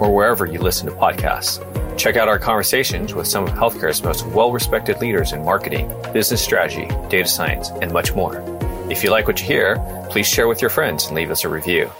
[0.00, 1.58] or wherever you listen to podcasts.
[1.98, 6.42] Check out our conversations with some of healthcare's most well respected leaders in marketing, business
[6.42, 8.42] strategy, data science, and much more.
[8.90, 9.76] If you like what you hear,
[10.10, 11.90] please share with your friends and leave us a review.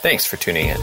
[0.00, 0.80] Thanks for tuning in.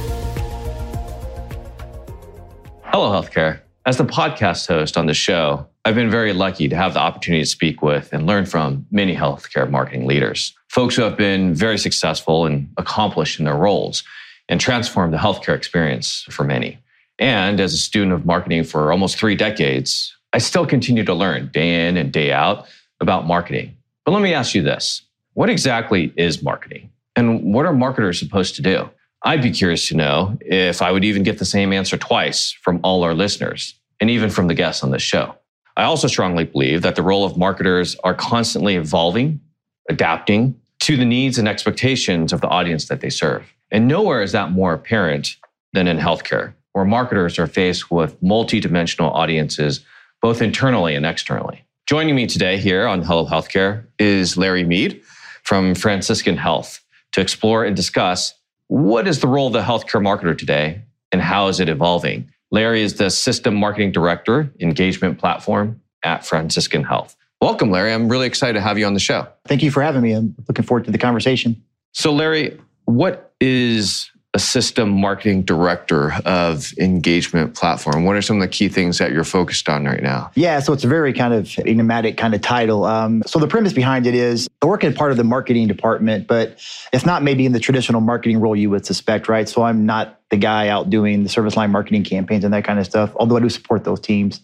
[2.86, 3.62] Hello, Healthcare.
[3.86, 7.44] As the podcast host on the show, I've been very lucky to have the opportunity
[7.44, 11.78] to speak with and learn from many healthcare marketing leaders, folks who have been very
[11.78, 14.04] successful and accomplished in their roles
[14.50, 16.80] and transformed the healthcare experience for many.
[17.20, 21.50] And as a student of marketing for almost three decades, I still continue to learn
[21.54, 22.68] day in and day out
[23.00, 23.78] about marketing.
[24.06, 26.90] But let me ask you this what exactly is marketing?
[27.16, 28.90] And what are marketers supposed to do?
[29.24, 32.80] I'd be curious to know if I would even get the same answer twice from
[32.84, 35.36] all our listeners and even from the guests on this show.
[35.76, 39.42] I also strongly believe that the role of marketers are constantly evolving,
[39.90, 43.54] adapting to the needs and expectations of the audience that they serve.
[43.72, 45.36] And nowhere is that more apparent
[45.74, 49.82] than in healthcare, where marketers are faced with multidimensional audiences,
[50.22, 51.64] both internally and externally.
[51.86, 55.02] Joining me today here on Hello Healthcare is Larry Meade
[55.44, 58.34] from Franciscan Health to explore and discuss
[58.68, 62.30] what is the role of the healthcare marketer today and how is it evolving.
[62.52, 67.16] Larry is the System Marketing Director, Engagement Platform at Franciscan Health.
[67.42, 67.94] Welcome, Larry.
[67.94, 69.28] I'm really excited to have you on the show.
[69.46, 70.14] Thank you for having me.
[70.14, 71.64] I'm looking forward to the conversation.
[71.94, 72.60] So, Larry,
[72.90, 78.06] what is a system marketing director of engagement platform?
[78.06, 80.32] What are some of the key things that you're focused on right now?
[80.36, 82.84] Yeah so it's a very kind of enigmatic kind of title.
[82.84, 86.28] Um, so the premise behind it is i work in part of the marketing department
[86.28, 86.60] but
[86.94, 89.50] it's not maybe in the traditional marketing role you would suspect right?
[89.50, 92.78] So i'm not the guy out doing the service line marketing campaigns and that kind
[92.78, 94.42] of stuff although i do support those teams.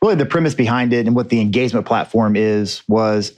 [0.00, 3.32] Really the premise behind it and what the engagement platform is was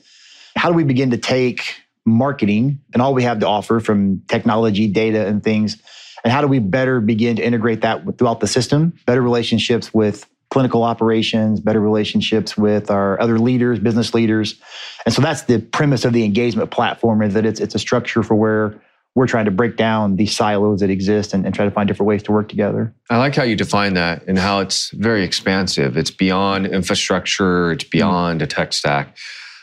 [0.57, 4.89] how do we begin to take marketing and all we have to offer from technology,
[4.89, 5.77] data, and things.
[6.25, 8.95] And how do we better begin to integrate that throughout the system?
[9.07, 14.61] Better relationships with clinical operations, better relationships with our other leaders, business leaders.
[15.07, 18.23] And so that's the premise of the engagement platform is that it's, it's a structure
[18.23, 18.81] for where
[19.15, 22.07] we're trying to break down these silos that exist and, and, try to find different
[22.07, 22.95] ways to work together.
[23.09, 25.97] I like how you define that and how it's very expansive.
[25.97, 28.45] It's beyond infrastructure, it's beyond mm-hmm.
[28.45, 29.17] a tech stack.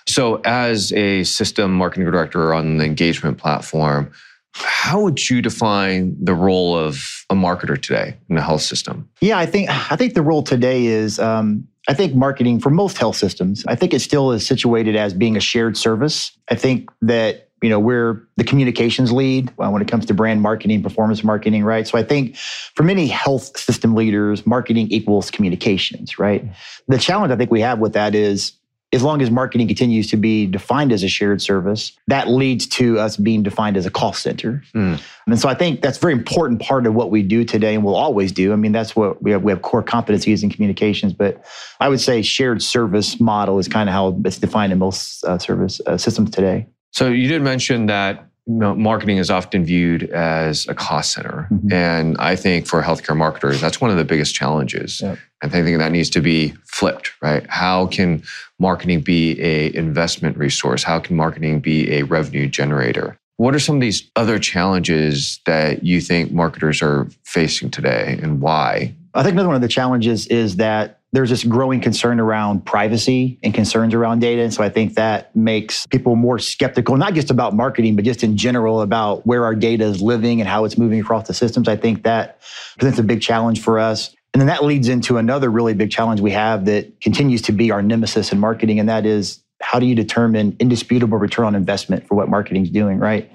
[0.08, 4.12] So, as a system marketing director on the engagement platform,
[4.54, 9.08] how would you define the role of a marketer today in the health system?
[9.22, 12.98] Yeah, I think I think the role today is um, I think marketing for most
[12.98, 13.66] health systems.
[13.68, 16.32] I think it still is situated as being a shared service.
[16.50, 20.42] I think that you know we're the communications lead uh, when it comes to brand
[20.42, 21.88] marketing, performance marketing, right?
[21.88, 26.46] So I think for many health system leaders, marketing equals communications, right?
[26.88, 28.54] The challenge I think we have with that is
[28.94, 32.98] as long as marketing continues to be defined as a shared service, that leads to
[32.98, 34.64] us being defined as a cost center.
[34.74, 35.02] Mm.
[35.28, 37.84] And so I think that's a very important part of what we do today and
[37.84, 38.54] will always do.
[38.54, 41.44] I mean, that's what we have, we have core competencies in communications, but
[41.82, 45.38] I would say shared service model is kind of how it's defined in most uh,
[45.38, 46.68] service uh, systems today.
[46.92, 51.48] So you did mention that marketing is often viewed as a cost center.
[51.52, 51.74] Mm-hmm.
[51.74, 55.02] And I think for healthcare marketers, that's one of the biggest challenges.
[55.02, 55.20] Yep.
[55.44, 57.46] I think that needs to be flipped, right?
[57.48, 58.24] How can
[58.60, 60.84] marketing be a investment resource?
[60.84, 63.20] How can marketing be a revenue generator?
[63.36, 68.42] What are some of these other challenges that you think marketers are facing today and
[68.42, 68.96] why?
[69.14, 73.40] I think another one of the challenges is that there's this growing concern around privacy
[73.42, 74.44] and concerns around data.
[74.44, 78.24] And so I think that makes people more skeptical, not just about marketing, but just
[78.24, 81.68] in general about where our data is living and how it's moving across the systems.
[81.68, 82.44] I think that
[82.78, 84.16] presents a big challenge for us.
[84.36, 87.72] And then that leads into another really big challenge we have that continues to be
[87.72, 92.08] our nemesis in marketing, and that is how do you determine indisputable return on investment
[92.08, 93.28] for what marketing is doing, right?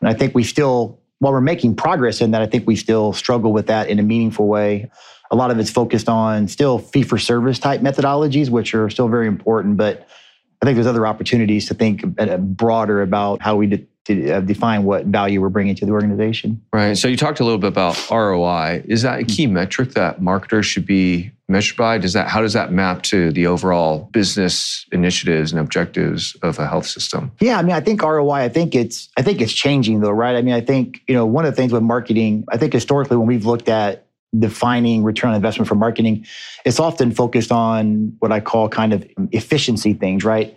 [0.00, 3.12] And I think we still, while we're making progress in that, I think we still
[3.12, 4.90] struggle with that in a meaningful way.
[5.30, 9.08] A lot of it's focused on still fee for service type methodologies, which are still
[9.08, 9.76] very important.
[9.76, 10.06] But
[10.62, 12.04] I think there's other opportunities to think
[12.38, 16.62] broader about how we to uh, define what value we're bringing to the organization.
[16.72, 16.96] Right.
[16.96, 18.84] So you talked a little bit about ROI.
[18.86, 21.98] Is that a key metric that marketers should be measured by?
[21.98, 26.66] Does that how does that map to the overall business initiatives and objectives of a
[26.66, 27.32] health system?
[27.40, 28.32] Yeah, I mean, I think ROI.
[28.32, 30.36] I think it's I think it's changing though, right?
[30.36, 32.44] I mean, I think you know one of the things with marketing.
[32.48, 34.06] I think historically when we've looked at
[34.38, 36.26] defining return on investment for marketing,
[36.64, 40.56] it's often focused on what I call kind of efficiency things, right?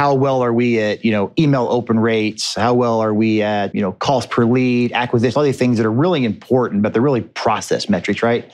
[0.00, 2.54] How well are we at, you know, email open rates?
[2.54, 5.84] How well are we at, you know, cost per lead, acquisition, all these things that
[5.84, 8.50] are really important, but they're really process metrics, right?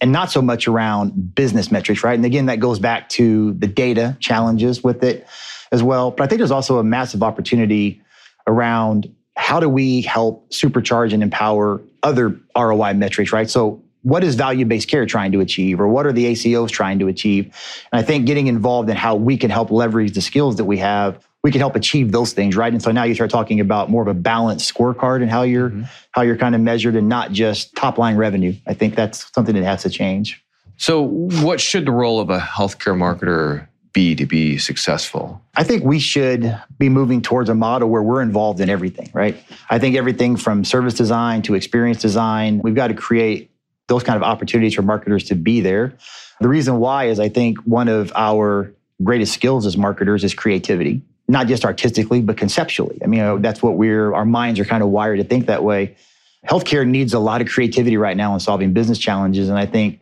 [0.00, 2.16] And not so much around business metrics, right?
[2.16, 5.24] And again, that goes back to the data challenges with it
[5.70, 6.10] as well.
[6.10, 8.02] But I think there's also a massive opportunity
[8.48, 13.48] around how do we help supercharge and empower other ROI metrics, right?
[13.48, 17.08] So what is value-based care trying to achieve or what are the ACOs trying to
[17.08, 17.46] achieve?
[17.92, 20.78] And I think getting involved in how we can help leverage the skills that we
[20.78, 22.72] have, we can help achieve those things, right?
[22.72, 25.70] And so now you start talking about more of a balanced scorecard and how you're
[25.70, 25.84] mm-hmm.
[26.12, 28.54] how you're kind of measured and not just top line revenue.
[28.66, 30.42] I think that's something that has to change.
[30.76, 35.40] So what should the role of a healthcare marketer be to be successful?
[35.56, 39.36] I think we should be moving towards a model where we're involved in everything, right?
[39.70, 43.50] I think everything from service design to experience design, we've got to create
[43.88, 45.94] those kind of opportunities for marketers to be there.
[46.40, 51.02] The reason why is I think one of our greatest skills as marketers is creativity,
[51.26, 52.98] not just artistically, but conceptually.
[53.02, 55.96] I mean, that's what we're, our minds are kind of wired to think that way.
[56.48, 59.48] Healthcare needs a lot of creativity right now in solving business challenges.
[59.48, 60.00] And I think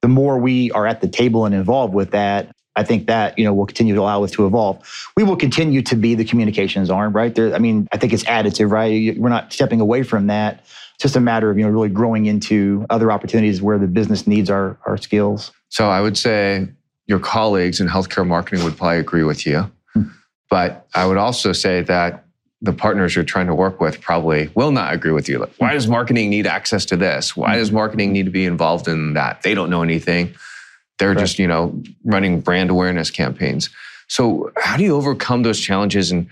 [0.00, 3.44] the more we are at the table and involved with that, I think that you
[3.44, 4.82] know will continue to allow us to evolve.
[5.16, 7.34] We will continue to be the communications arm, right?
[7.34, 9.16] There, I mean, I think it's additive, right?
[9.18, 10.64] We're not stepping away from that.
[10.94, 14.26] It's just a matter of you know really growing into other opportunities where the business
[14.26, 15.52] needs our our skills.
[15.68, 16.68] So I would say
[17.06, 20.04] your colleagues in healthcare marketing would probably agree with you, hmm.
[20.50, 22.24] but I would also say that
[22.64, 25.38] the partners you're trying to work with probably will not agree with you.
[25.38, 27.36] Like, why does marketing need access to this?
[27.36, 29.42] Why does marketing need to be involved in that?
[29.42, 30.34] They don't know anything.
[30.98, 31.18] They're right.
[31.18, 33.70] just, you know, running brand awareness campaigns.
[34.08, 36.28] So, how do you overcome those challenges and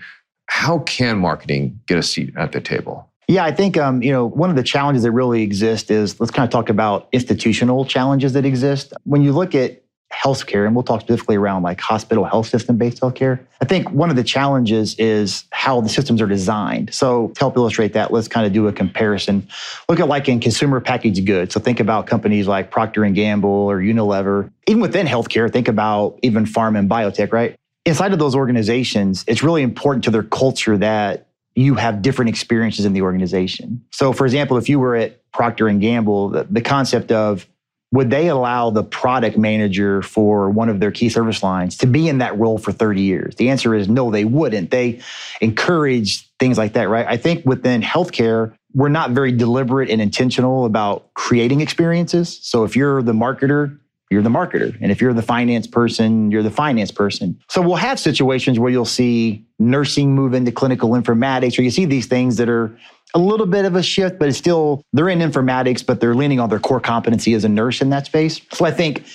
[0.47, 3.09] how can marketing get a seat at the table?
[3.27, 6.31] Yeah, I think um, you know one of the challenges that really exist is let's
[6.31, 8.93] kind of talk about institutional challenges that exist.
[9.05, 9.83] When you look at
[10.13, 13.39] healthcare, and we'll talk specifically around like hospital health system based healthcare.
[13.61, 16.93] I think one of the challenges is how the systems are designed.
[16.93, 19.47] So to help illustrate that, let's kind of do a comparison.
[19.87, 21.53] Look at like in consumer packaged goods.
[21.53, 24.51] So think about companies like Procter and Gamble or Unilever.
[24.67, 27.55] Even within healthcare, think about even pharma and biotech, right?
[27.85, 32.83] Inside of those organizations, it's really important to their culture that you have different experiences
[32.83, 33.85] in the organization.
[33.91, 37.47] So for example, if you were at Procter and Gamble, the, the concept of
[37.93, 42.09] would they allow the product manager for one of their key service lines to be
[42.09, 43.35] in that role for 30 years?
[43.35, 44.71] The answer is no, they wouldn't.
[44.71, 44.99] They
[45.41, 47.05] encourage things like that, right?
[47.07, 52.39] I think within healthcare, we're not very deliberate and intentional about creating experiences.
[52.41, 53.77] So if you're the marketer,
[54.13, 54.77] you're the marketer.
[54.79, 57.39] And if you're the finance person, you're the finance person.
[57.49, 61.85] So we'll have situations where you'll see nursing move into clinical informatics, or you see
[61.85, 62.77] these things that are
[63.13, 66.39] a little bit of a shift, but it's still, they're in informatics, but they're leaning
[66.39, 68.41] on their core competency as a nurse in that space.
[68.53, 69.05] So I think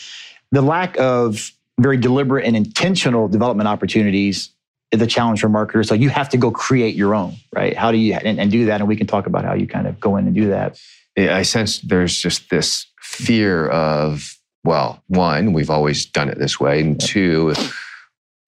[0.52, 1.50] the lack of
[1.80, 4.50] very deliberate and intentional development opportunities
[4.90, 5.88] is a challenge for marketers.
[5.88, 7.76] So you have to go create your own, right?
[7.76, 8.80] How do you, and, and do that?
[8.80, 10.80] And we can talk about how you kind of go in and do that.
[11.16, 14.37] I sense there's just this fear of,
[14.68, 16.80] well, one, we've always done it this way.
[16.80, 17.54] And two,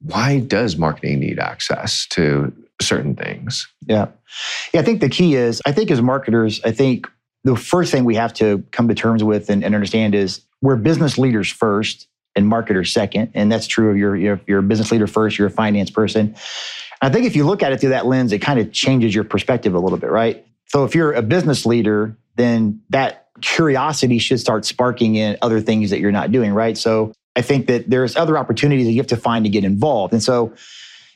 [0.03, 2.53] why does marketing need access to
[2.83, 3.69] certain things.
[3.87, 4.09] Yeah.
[4.73, 4.81] Yeah.
[4.81, 7.07] I think the key is, I think as marketers, I think
[7.45, 10.77] the first thing we have to come to terms with and, and understand is we're
[10.77, 12.07] business leaders first
[12.37, 13.31] and marketers second.
[13.35, 16.37] And that's true of your, your, your business leader first, you're a finance person.
[17.03, 19.25] I think if you look at it through that lens, it kind of changes your
[19.25, 20.45] perspective a little bit, right?
[20.67, 25.91] So if you're a business leader, then that curiosity should start sparking in other things
[25.91, 26.77] that you're not doing, right?
[26.77, 30.13] So I think that there's other opportunities that you have to find to get involved.
[30.13, 30.55] And so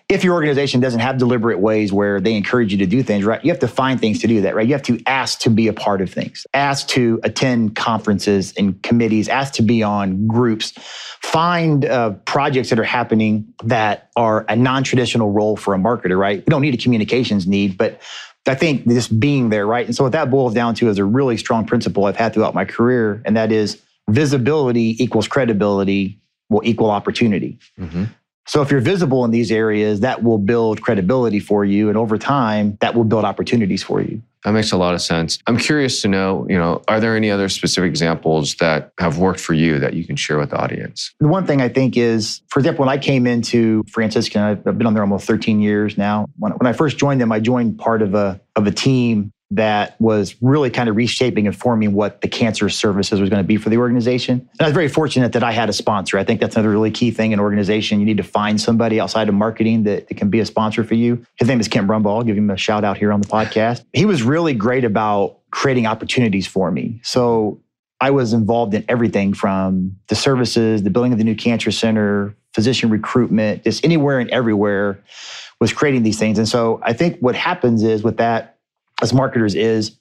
[0.09, 3.43] if your organization doesn't have deliberate ways where they encourage you to do things, right,
[3.43, 4.67] you have to find things to do that, right?
[4.67, 8.81] You have to ask to be a part of things, ask to attend conferences and
[8.83, 10.73] committees, ask to be on groups,
[11.23, 16.19] find uh, projects that are happening that are a non traditional role for a marketer,
[16.19, 16.45] right?
[16.47, 18.01] We don't need a communications need, but
[18.47, 19.87] I think just being there, right?
[19.87, 22.55] And so what that boils down to is a really strong principle I've had throughout
[22.55, 26.21] my career, and that is visibility equals credibility
[26.51, 27.59] will equal opportunity.
[27.79, 28.05] Mm-hmm.
[28.47, 31.89] So if you're visible in these areas, that will build credibility for you.
[31.89, 34.23] And over time, that will build opportunities for you.
[34.45, 35.39] That makes a lot of sense.
[35.47, 39.41] I'm curious to know, you know, are there any other specific examples that have worked
[39.41, 41.15] for you that you can share with the audience?
[41.19, 44.87] The one thing I think is, for example, when I came into Franciscan, I've been
[44.87, 46.27] on there almost 13 years now.
[46.39, 50.01] When, when I first joined them, I joined part of a of a team that
[50.01, 53.57] was really kind of reshaping and forming what the cancer services was going to be
[53.57, 54.41] for the organization.
[54.41, 56.19] And I was very fortunate that I had a sponsor.
[56.19, 58.01] I think that's another really key thing in organization.
[58.01, 60.95] You need to find somebody outside of marketing that, that can be a sponsor for
[60.95, 61.25] you.
[61.37, 62.19] His name is Kent Brumbaugh.
[62.19, 63.85] I'll give him a shout out here on the podcast.
[63.93, 67.01] He was really great about creating opportunities for me.
[67.03, 67.61] So
[68.01, 72.35] I was involved in everything from the services, the building of the new cancer center,
[72.53, 75.03] physician recruitment, just anywhere and everywhere
[75.61, 76.39] was creating these things.
[76.39, 78.54] And so I think what happens is with that
[79.03, 79.97] as marketers is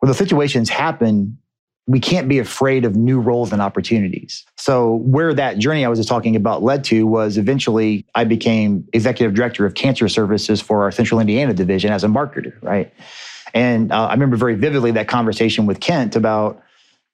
[0.00, 1.38] when the situations happen,
[1.86, 4.44] we can't be afraid of new roles and opportunities.
[4.56, 8.86] So, where that journey I was just talking about led to was eventually I became
[8.92, 12.92] executive director of cancer services for our Central Indiana division as a marketer, right?
[13.54, 16.62] And uh, I remember very vividly that conversation with Kent about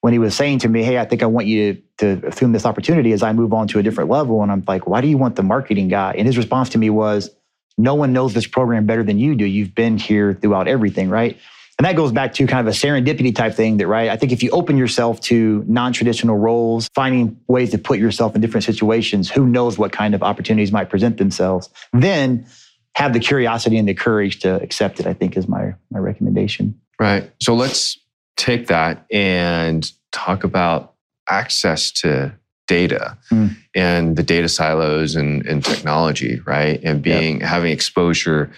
[0.01, 2.53] when he was saying to me, Hey, I think I want you to, to assume
[2.53, 4.43] this opportunity as I move on to a different level.
[4.43, 6.15] And I'm like, Why do you want the marketing guy?
[6.19, 7.31] And his response to me was,
[7.77, 9.45] No one knows this program better than you do.
[9.45, 11.39] You've been here throughout everything, right?
[11.79, 14.09] And that goes back to kind of a serendipity type thing that, right?
[14.09, 18.37] I think if you open yourself to non traditional roles, finding ways to put yourself
[18.37, 22.47] in different situations, who knows what kind of opportunities might present themselves, then
[22.95, 26.81] have the curiosity and the courage to accept it, I think is my, my recommendation.
[27.01, 27.33] Right.
[27.41, 27.99] So let's
[28.37, 30.95] take that and talk about
[31.29, 32.35] access to
[32.67, 33.55] data mm.
[33.75, 36.81] and the data silos and, and technology, right?
[36.83, 37.49] And being yep.
[37.49, 38.51] having exposure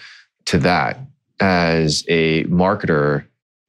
[0.45, 0.99] to that
[1.39, 3.25] as a marketer,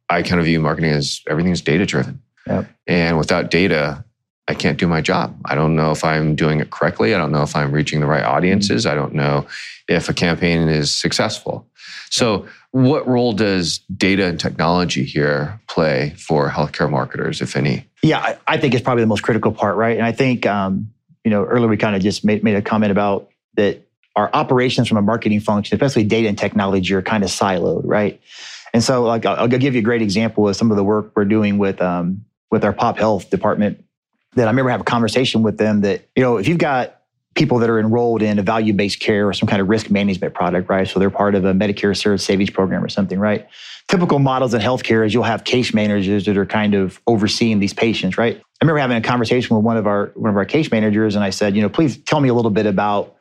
[0.09, 2.23] I kind of view marketing as everything's data driven.
[2.47, 2.67] Yep.
[2.87, 4.05] And without data,
[4.49, 5.39] I can't do my job.
[5.45, 7.15] I don't know if I'm doing it correctly.
[7.15, 8.87] I don't know if I'm reaching the right audiences.
[8.87, 9.47] I don't know
[9.89, 11.67] if a campaign is successful.
[12.11, 17.87] So, what role does data and technology here play for healthcare marketers, if any?
[18.03, 19.97] Yeah, I, I think it's probably the most critical part, right?
[19.97, 20.91] And I think, um,
[21.25, 23.87] you know, earlier we kind of just made, made a comment about that
[24.17, 28.21] our operations from a marketing function, especially data and technology, are kind of siloed, right?
[28.73, 31.13] And so, like, I'll, I'll give you a great example of some of the work
[31.15, 33.85] we're doing with um, with our pop health department.
[34.35, 36.99] That I remember having a conversation with them that you know if you've got
[37.35, 40.35] people that are enrolled in a value based care or some kind of risk management
[40.35, 40.89] product, right?
[40.89, 43.47] So they're part of a Medicare Service Savings Program or something, right?
[43.87, 47.73] Typical models in healthcare is you'll have case managers that are kind of overseeing these
[47.73, 48.37] patients, right?
[48.37, 51.25] I remember having a conversation with one of our one of our case managers, and
[51.25, 53.15] I said, you know, please tell me a little bit about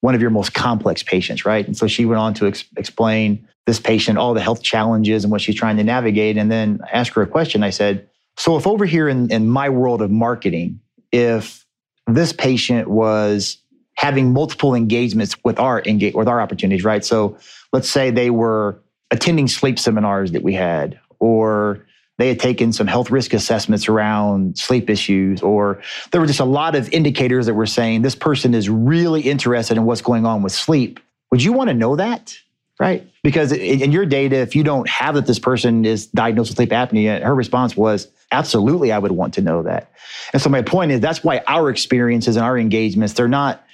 [0.00, 1.66] one of your most complex patients, right?
[1.66, 5.32] And so she went on to ex- explain this patient, all the health challenges and
[5.32, 6.36] what she's trying to navigate.
[6.36, 7.62] And then I asked her a question.
[7.62, 10.80] I said, So if over here in, in my world of marketing,
[11.12, 11.64] if
[12.06, 13.58] this patient was
[13.96, 17.04] having multiple engagements with our engage, with our opportunities, right?
[17.04, 17.38] So
[17.72, 21.86] let's say they were attending sleep seminars that we had, or
[22.18, 26.44] they had taken some health risk assessments around sleep issues, or there were just a
[26.44, 30.42] lot of indicators that were saying this person is really interested in what's going on
[30.42, 31.00] with sleep.
[31.30, 32.36] Would you want to know that?
[32.80, 33.08] Right?
[33.22, 36.70] Because in your data, if you don't have that this person is diagnosed with sleep
[36.70, 39.90] apnea, her response was, absolutely, I would want to know that.
[40.32, 43.64] And so my point is that's why our experiences and our engagements, they're not,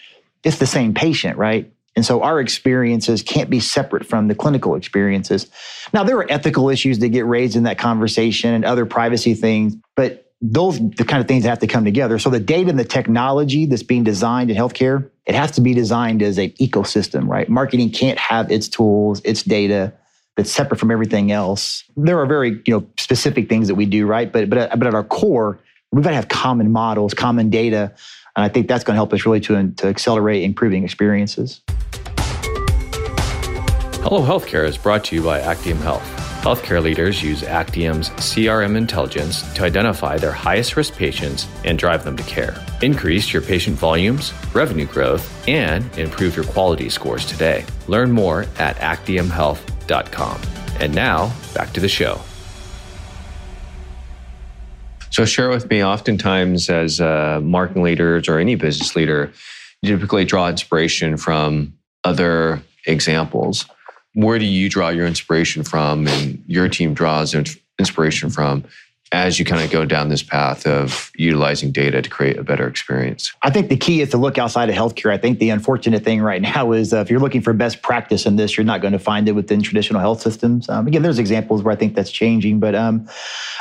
[0.45, 1.73] it's the same patient, right?
[1.97, 5.49] And so our experiences can't be separate from the clinical experiences.
[5.93, 9.77] Now, there are ethical issues that get raised in that conversation and other privacy things,
[9.97, 12.19] but those the kind of things that have to come together.
[12.19, 15.75] So the data and the technology that's being designed in healthcare, it has to be
[15.75, 17.49] designed as an ecosystem, right?
[17.49, 19.93] Marketing can't have its tools, its data
[20.41, 21.85] that's separate from everything else.
[21.97, 24.33] There are very, you know, specific things that we do, right?
[24.33, 25.59] But but but at our core,
[25.93, 27.93] we've got to have common models, common data
[28.37, 31.61] and I think that's going to help us really to, to accelerate improving experiences.
[34.03, 36.03] Hello Healthcare is brought to you by Actium Health.
[36.41, 42.17] Healthcare leaders use Actium's CRM intelligence to identify their highest risk patients and drive them
[42.17, 42.57] to care.
[42.81, 47.67] Increase your patient volumes, revenue growth, and improve your quality scores today.
[47.89, 49.80] Learn more at actiumhealth.com.
[50.79, 52.21] And now, back to the show.
[55.11, 59.33] So share with me, oftentimes as uh, marketing leaders or any business leader,
[59.83, 63.67] you typically draw inspiration from other examples.
[64.15, 67.35] Where do you draw your inspiration from and your team draws
[67.79, 68.65] inspiration from
[69.13, 72.67] as you kind of go down this path of utilizing data to create a better
[72.69, 73.33] experience?
[73.43, 75.13] I think the key is to look outside of healthcare.
[75.13, 78.25] I think the unfortunate thing right now is uh, if you're looking for best practice
[78.25, 80.69] in this, you're not going to find it within traditional health systems.
[80.69, 83.09] Um, again, there's examples where I think that's changing, but um,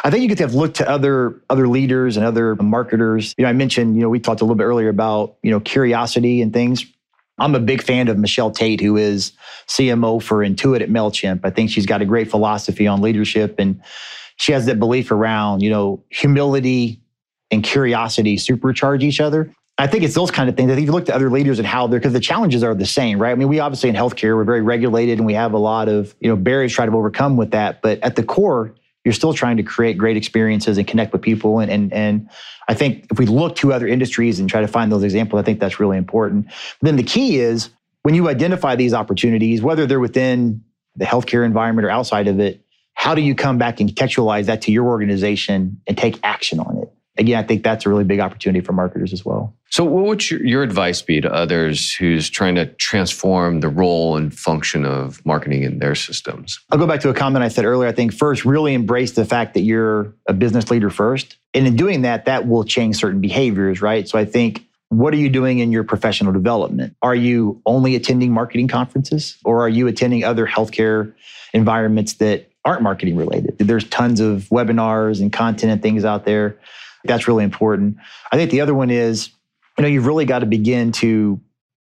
[0.04, 3.34] I think you to have looked to other other leaders and other marketers.
[3.38, 5.60] You know, I mentioned, you know, we talked a little bit earlier about you know
[5.60, 6.86] curiosity and things.
[7.40, 9.32] I'm a big fan of Michelle Taite, who is
[9.68, 11.42] CMO for Intuit at MailChimp.
[11.44, 13.82] I think she's got a great philosophy on leadership and
[14.40, 17.02] she has that belief around, you know, humility
[17.52, 19.54] and curiosity supercharge each other.
[19.78, 20.72] I think it's those kind of things.
[20.72, 22.74] I think if you look at other leaders and how they're, because the challenges are
[22.74, 23.32] the same, right?
[23.32, 26.16] I mean, we obviously in healthcare, we're very regulated and we have a lot of,
[26.20, 27.82] you know, barriers to try to overcome with that.
[27.82, 31.60] But at the core, you're still trying to create great experiences and connect with people.
[31.60, 32.30] And, and, and
[32.68, 35.44] I think if we look to other industries and try to find those examples, I
[35.44, 36.46] think that's really important.
[36.46, 37.70] But then the key is
[38.04, 40.64] when you identify these opportunities, whether they're within
[40.96, 42.66] the healthcare environment or outside of it,
[43.00, 46.78] how do you come back and contextualize that to your organization and take action on
[46.78, 46.94] it?
[47.20, 49.54] again, I think that's a really big opportunity for marketers as well.
[49.70, 54.18] So, what would your, your advice be to others who's trying to transform the role
[54.18, 56.60] and function of marketing in their systems?
[56.72, 57.88] I'll go back to a comment I said earlier.
[57.88, 61.36] I think first, really embrace the fact that you're a business leader first.
[61.54, 64.08] And in doing that, that will change certain behaviors, right?
[64.08, 66.96] So, I think what are you doing in your professional development?
[67.04, 71.14] Are you only attending marketing conferences or are you attending other healthcare
[71.54, 73.58] environments that aren't marketing related?
[73.58, 76.58] There's tons of webinars and content and things out there.
[77.06, 77.98] That's really important.
[78.32, 79.30] I think the other one is,
[79.78, 81.40] you know, you've really got to begin to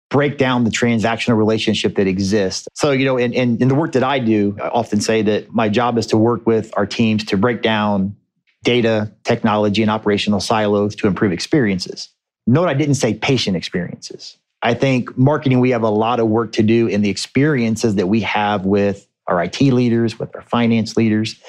[0.10, 2.68] break down the transactional relationship that exists.
[2.74, 5.54] So, you know, in, in, in the work that I do, I often say that
[5.54, 8.16] my job is to work with our teams to break down
[8.64, 12.10] data, technology, and operational silos to improve experiences.
[12.48, 14.38] Note I didn't say patient experiences.
[14.62, 18.08] I think marketing, we have a lot of work to do in the experiences that
[18.08, 21.40] we have with our IT leaders, with our finance leaders.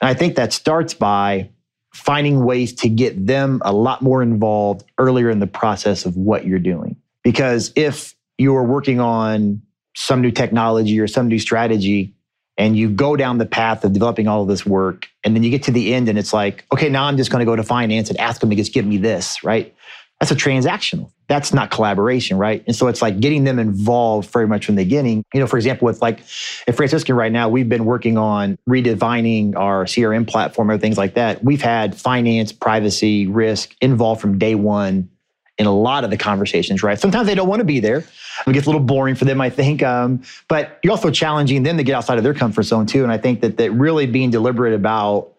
[0.00, 1.50] And I think that starts by
[1.94, 6.46] finding ways to get them a lot more involved earlier in the process of what
[6.46, 6.96] you're doing.
[7.22, 9.62] Because if you're working on
[9.96, 12.14] some new technology or some new strategy,
[12.56, 15.50] and you go down the path of developing all of this work, and then you
[15.50, 17.62] get to the end and it's like, okay, now I'm just going to go to
[17.62, 19.74] finance and ask them to just give me this, right?
[20.20, 21.10] That's a transactional.
[21.28, 22.62] That's not collaboration, right?
[22.66, 25.24] And so it's like getting them involved very much from the beginning.
[25.32, 26.20] You know, for example, with like
[26.68, 31.14] at Franciscan right now, we've been working on redefining our CRM platform or things like
[31.14, 31.42] that.
[31.42, 35.08] We've had finance, privacy, risk involved from day one
[35.56, 36.98] in a lot of the conversations, right?
[36.98, 38.04] Sometimes they don't want to be there.
[38.46, 39.82] It gets a little boring for them, I think.
[39.82, 43.02] Um, but you're also challenging them to get outside of their comfort zone too.
[43.02, 45.32] And I think that that really being deliberate about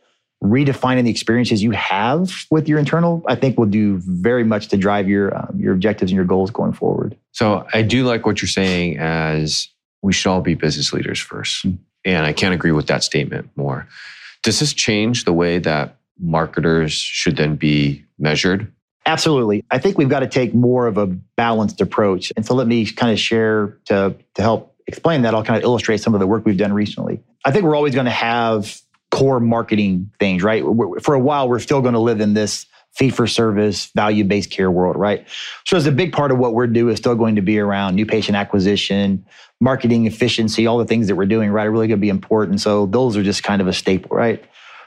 [0.43, 4.77] redefining the experiences you have with your internal, I think will do very much to
[4.77, 7.15] drive your um, your objectives and your goals going forward.
[7.31, 9.69] So I do like what you're saying as
[10.01, 11.75] we should all be business leaders 1st mm-hmm.
[12.03, 13.87] And I can't agree with that statement more.
[14.41, 18.71] Does this change the way that marketers should then be measured?
[19.05, 19.63] Absolutely.
[19.69, 22.33] I think we've got to take more of a balanced approach.
[22.35, 25.35] And so let me kind of share to, to help explain that.
[25.35, 27.21] I'll kind of illustrate some of the work we've done recently.
[27.45, 30.63] I think we're always going to have core marketing things, right?
[31.01, 34.51] For a while, we're still going to live in this fee for service, value based
[34.51, 35.27] care world, right?
[35.65, 37.95] So, as a big part of what we're doing is still going to be around
[37.95, 39.25] new patient acquisition,
[39.59, 42.61] marketing efficiency, all the things that we're doing, right, are really going to be important.
[42.61, 44.43] So, those are just kind of a staple, right?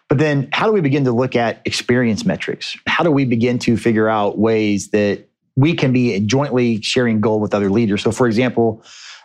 [0.08, 2.76] But then, how do we begin to look at experience metrics?
[2.86, 7.40] How do we begin to figure out ways that we can be jointly sharing goal
[7.40, 8.02] with other leaders?
[8.02, 8.84] So, for example,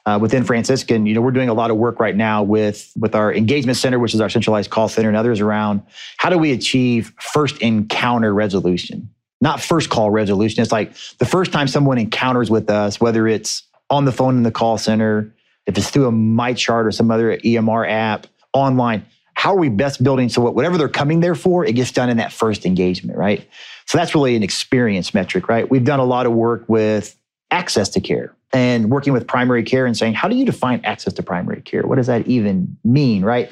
[0.10, 3.14] uh, within Franciscan, you know, we're doing a lot of work right now with with
[3.14, 5.84] our engagement center, which is our centralized call center, and others around
[6.18, 10.64] how do we achieve first encounter resolution, not first call resolution.
[10.64, 14.44] It's like the first time someone encounters with us, whether it's on the phone in
[14.44, 15.32] the call center,
[15.68, 19.06] if it's through a MyChart or some other EMR app, online.
[19.36, 22.18] How are we best building so whatever they're coming there for, it gets done in
[22.18, 23.48] that first engagement, right?
[23.86, 25.70] So that's really an experience metric, right?
[25.70, 27.16] We've done a lot of work with
[27.52, 31.14] access to care and working with primary care and saying, how do you define access
[31.14, 31.84] to primary care?
[31.84, 33.52] What does that even mean, right?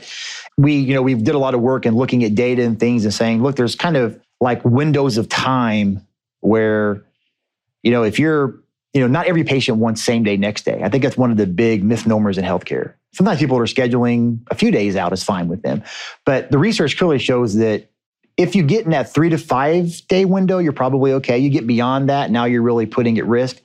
[0.58, 3.06] We, you know, we did a lot of work and looking at data and things
[3.06, 6.06] and saying, look, there's kind of like windows of time
[6.42, 7.04] where,
[7.84, 8.60] you know, if you're,
[8.94, 10.82] you know, not every patient wants same day, next day.
[10.84, 12.94] I think that's one of the big misnomers in healthcare.
[13.14, 15.84] Sometimes people are scheduling a few days out is fine with them.
[16.26, 17.90] But the research clearly shows that
[18.38, 21.38] if you get in that three to five day window, you're probably okay.
[21.40, 23.60] You get beyond that, now you're really putting at risk.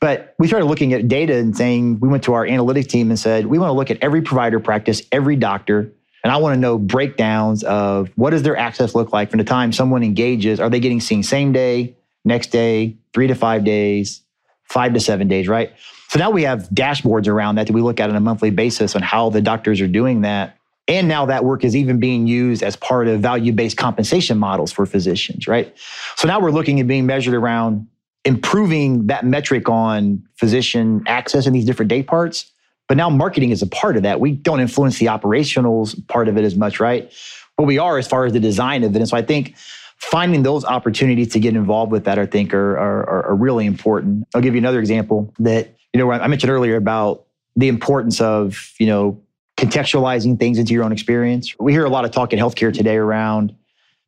[0.00, 3.18] But we started looking at data and saying, we went to our analytics team and
[3.18, 6.60] said, we want to look at every provider practice, every doctor, and I want to
[6.60, 10.58] know breakdowns of what does their access look like from the time someone engages.
[10.58, 14.22] Are they getting seen same day, next day, three to five days,
[14.64, 15.72] five to seven days, right?
[16.08, 18.96] So now we have dashboards around that that we look at on a monthly basis
[18.96, 20.56] on how the doctors are doing that.
[20.86, 24.70] And now that work is even being used as part of value based compensation models
[24.70, 25.74] for physicians, right?
[26.16, 27.86] So now we're looking at being measured around
[28.24, 32.50] improving that metric on physician access in these different day parts.
[32.86, 34.20] But now marketing is a part of that.
[34.20, 37.10] We don't influence the operationals part of it as much, right?
[37.56, 38.98] But we are as far as the design of it.
[38.98, 39.54] And so I think
[39.96, 44.26] finding those opportunities to get involved with that, I think, are, are, are really important.
[44.34, 47.24] I'll give you another example that, you know, I mentioned earlier about
[47.56, 49.22] the importance of, you know,
[49.64, 51.54] contextualizing things into your own experience.
[51.58, 53.54] We hear a lot of talk in healthcare today around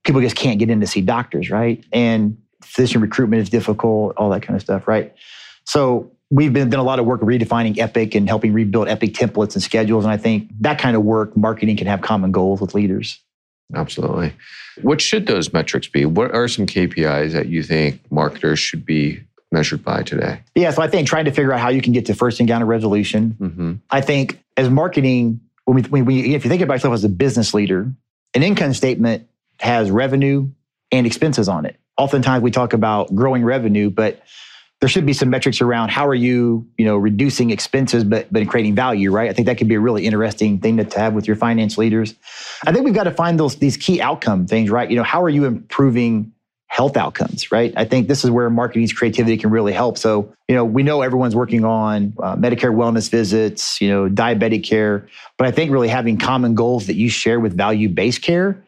[0.04, 1.84] people just can't get in to see doctors, right?
[1.92, 5.12] And physician recruitment is difficult, all that kind of stuff, right?
[5.64, 9.54] So we've been done a lot of work redefining Epic and helping rebuild Epic templates
[9.54, 10.04] and schedules.
[10.04, 13.20] And I think that kind of work, marketing can have common goals with leaders.
[13.74, 14.32] Absolutely.
[14.82, 16.06] What should those metrics be?
[16.06, 20.40] What are some KPIs that you think marketers should be measured by today?
[20.54, 22.66] Yeah, so I think trying to figure out how you can get to first encounter
[22.66, 23.36] resolution.
[23.40, 23.72] Mm-hmm.
[23.90, 27.08] I think as marketing, when we, when we, if you think about yourself as a
[27.08, 27.92] business leader,
[28.34, 29.28] an income statement
[29.60, 30.48] has revenue
[30.90, 34.22] and expenses on it oftentimes we talk about growing revenue, but
[34.80, 38.46] there should be some metrics around how are you, you know, reducing expenses but but
[38.48, 39.30] creating value, right?
[39.30, 41.78] I think that could be a really interesting thing to, to have with your finance
[41.78, 42.14] leaders.
[42.66, 44.90] I think we've got to find those these key outcome things, right?
[44.90, 46.32] You know, how are you improving
[46.68, 47.72] health outcomes, right?
[47.76, 49.96] I think this is where marketing's creativity can really help.
[49.96, 54.64] So, you know, we know everyone's working on uh, Medicare wellness visits, you know, diabetic
[54.64, 58.62] care, but I think really having common goals that you share with value-based care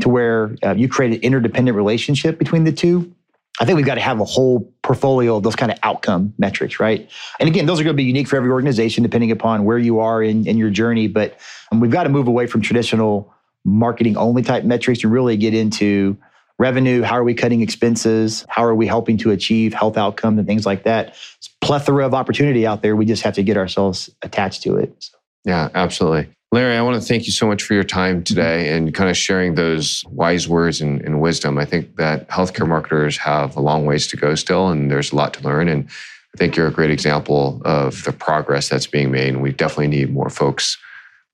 [0.00, 3.14] to where uh, you create an interdependent relationship between the two
[3.58, 6.78] I think we've got to have a whole portfolio of those kind of outcome metrics,
[6.78, 7.10] right?
[7.40, 9.98] And again, those are going to be unique for every organization depending upon where you
[10.00, 11.08] are in, in your journey.
[11.08, 11.38] But
[11.72, 13.32] um, we've got to move away from traditional
[13.64, 16.16] marketing only type metrics to really get into
[16.58, 17.02] revenue.
[17.02, 18.44] How are we cutting expenses?
[18.48, 21.14] How are we helping to achieve health outcomes and things like that?
[21.36, 22.96] It's plethora of opportunity out there.
[22.96, 24.94] We just have to get ourselves attached to it.
[24.98, 25.18] So.
[25.44, 26.28] Yeah, absolutely.
[26.52, 28.22] Larry, I want to thank you so much for your time mm-hmm.
[28.22, 31.58] today and kind of sharing those wise words and, and, wisdom.
[31.58, 35.16] I think that healthcare marketers have a long ways to go still, and there's a
[35.16, 35.68] lot to learn.
[35.68, 35.88] And
[36.34, 39.34] I think you're a great example of the progress that's being made.
[39.34, 40.78] And we definitely need more folks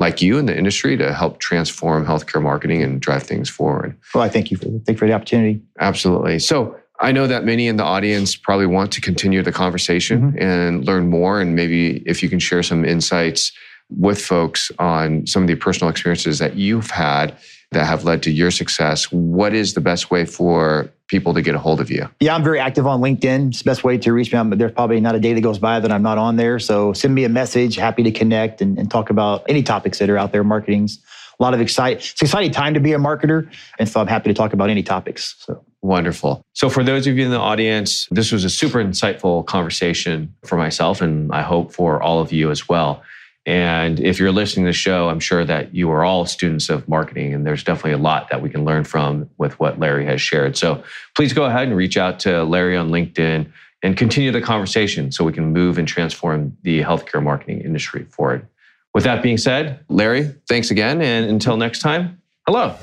[0.00, 3.96] like you in the industry to help transform healthcare marketing and drive things forward.
[4.14, 5.62] Well, I thank you for thank you for the opportunity.
[5.78, 6.38] Absolutely.
[6.38, 10.42] So I know that many in the audience probably want to continue the conversation mm-hmm.
[10.42, 11.40] and learn more.
[11.40, 13.52] And maybe if you can share some insights
[13.90, 17.36] with folks on some of the personal experiences that you've had
[17.72, 19.10] that have led to your success.
[19.12, 22.08] What is the best way for people to get a hold of you?
[22.20, 23.48] Yeah, I'm very active on LinkedIn.
[23.48, 24.42] It's the best way to reach me.
[24.44, 26.58] But there's probably not a day that goes by that I'm not on there.
[26.58, 27.76] So send me a message.
[27.76, 30.44] Happy to connect and, and talk about any topics that are out there.
[30.44, 30.98] Marketing's
[31.38, 31.98] a lot of exciting.
[31.98, 34.70] It's an exciting time to be a marketer, and so I'm happy to talk about
[34.70, 35.34] any topics.
[35.38, 35.64] So.
[35.80, 36.46] Wonderful.
[36.52, 40.56] So, for those of you in the audience, this was a super insightful conversation for
[40.56, 43.02] myself, and I hope for all of you as well.
[43.44, 46.88] And if you're listening to the show, I'm sure that you are all students of
[46.88, 50.20] marketing, and there's definitely a lot that we can learn from with what Larry has
[50.20, 50.56] shared.
[50.56, 50.84] So
[51.16, 53.50] please go ahead and reach out to Larry on LinkedIn
[53.82, 58.46] and continue the conversation so we can move and transform the healthcare marketing industry forward.
[58.94, 61.02] With that being said, Larry, thanks again.
[61.02, 62.76] And until next time, hello.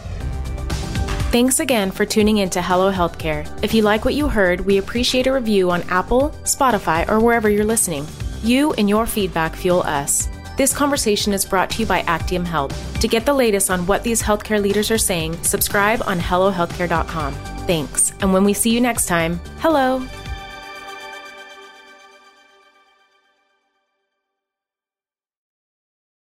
[1.31, 3.47] Thanks again for tuning in to Hello Healthcare.
[3.63, 7.47] If you like what you heard, we appreciate a review on Apple, Spotify, or wherever
[7.49, 8.07] you're listening.
[8.41, 10.27] You and your feedback fuel us.
[10.59, 12.99] This conversation is brought to you by Actium Health.
[12.99, 17.33] To get the latest on what these healthcare leaders are saying, subscribe on HelloHealthcare.com.
[17.65, 18.11] Thanks.
[18.19, 19.99] And when we see you next time, hello.